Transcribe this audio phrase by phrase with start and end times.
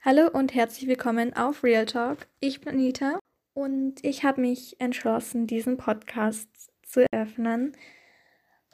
[0.00, 2.28] Hallo und herzlich willkommen auf Real Talk.
[2.38, 3.18] Ich bin Anita
[3.52, 6.48] und ich habe mich entschlossen, diesen Podcast
[6.86, 7.76] zu öffnen,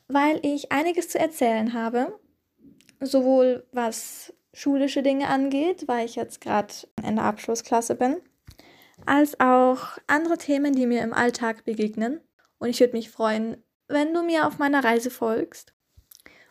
[0.07, 2.21] weil ich einiges zu erzählen habe,
[3.01, 8.19] sowohl was schulische Dinge angeht, weil ich jetzt gerade in der Abschlussklasse bin,
[9.07, 12.21] als auch andere Themen, die mir im Alltag begegnen.
[12.59, 13.57] Und ich würde mich freuen,
[13.89, 15.73] wenn du mir auf meiner Reise folgst.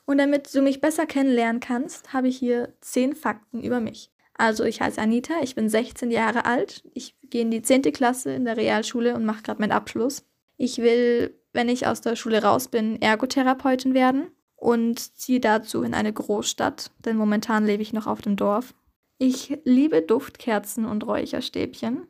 [0.06, 4.13] Und damit du mich besser kennenlernen kannst, habe ich hier zehn Fakten über mich.
[4.36, 7.84] Also ich heiße Anita, ich bin 16 Jahre alt, ich gehe in die 10.
[7.94, 10.26] Klasse in der Realschule und mache gerade meinen Abschluss.
[10.58, 15.94] Ich will, wenn ich aus der Schule raus bin, Ergotherapeutin werden und ziehe dazu in
[15.94, 18.74] eine Großstadt, denn momentan lebe ich noch auf dem Dorf.
[19.18, 22.08] Ich liebe Duftkerzen und Räucherstäbchen.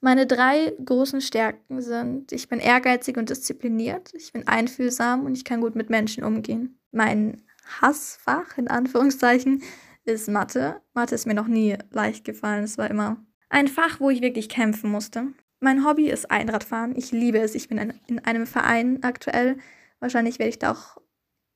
[0.00, 5.44] Meine drei großen Stärken sind, ich bin ehrgeizig und diszipliniert, ich bin einfühlsam und ich
[5.44, 6.76] kann gut mit Menschen umgehen.
[6.90, 7.42] Mein
[7.80, 9.62] Hassfach, in Anführungszeichen,
[10.04, 10.80] ist Mathe.
[10.94, 12.64] Mathe ist mir noch nie leicht gefallen.
[12.64, 15.28] Es war immer ein Fach, wo ich wirklich kämpfen musste.
[15.60, 16.96] Mein Hobby ist Einradfahren.
[16.96, 17.54] Ich liebe es.
[17.54, 19.58] Ich bin in einem Verein aktuell.
[20.00, 21.00] Wahrscheinlich werde ich da auch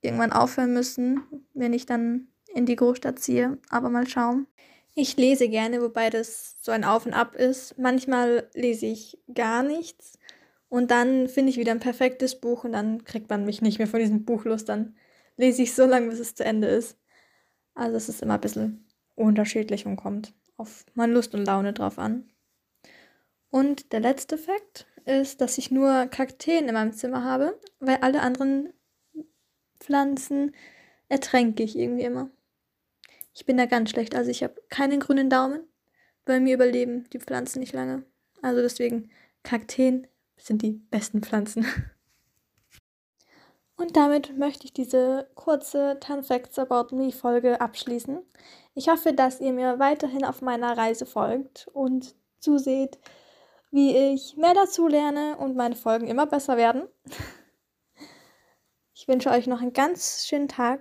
[0.01, 1.23] irgendwann aufhören müssen,
[1.55, 3.59] wenn ich dann in die Großstadt ziehe.
[3.71, 4.47] Aber mal schauen.
[4.95, 7.77] Ich lese gerne, wobei das so ein Auf und Ab ist.
[7.79, 10.19] Manchmal lese ich gar nichts
[10.69, 13.89] und dann finde ich wieder ein perfektes Buch und dann kriegt man mich nicht mehr
[13.89, 14.65] von diesem Buch los.
[14.65, 14.97] Dann
[15.37, 16.99] lese ich so lange, bis es zu Ende ist.
[17.77, 21.99] Also es ist immer ein bisschen unterschiedlich und kommt auf meine Lust und Laune drauf
[21.99, 22.29] an.
[23.51, 28.23] Und der letzte Fakt ist, dass ich nur Kakteen in meinem Zimmer habe, weil alle
[28.23, 28.73] anderen
[29.79, 30.55] Pflanzen
[31.09, 32.31] ertränke ich irgendwie immer.
[33.35, 35.61] Ich bin da ganz schlecht, also ich habe keinen grünen Daumen.
[36.25, 38.05] Bei mir überleben die Pflanzen nicht lange.
[38.41, 39.11] Also deswegen
[39.43, 40.07] Kakteen
[40.39, 41.67] sind die besten Pflanzen.
[43.77, 48.23] Und damit möchte ich diese kurze 10 Facts About Me Folge abschließen.
[48.75, 52.99] Ich hoffe, dass ihr mir weiterhin auf meiner Reise folgt und zuseht,
[53.71, 56.89] wie ich mehr dazu lerne und meine Folgen immer besser werden.
[58.95, 60.81] Ich wünsche euch noch einen ganz schönen Tag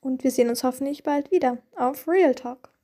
[0.00, 2.75] und wir sehen uns hoffentlich bald wieder auf Real Talk.